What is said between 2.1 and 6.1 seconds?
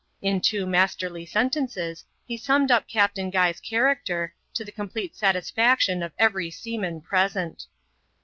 he summed up Captain Guy's character, to the com* plete satisfaction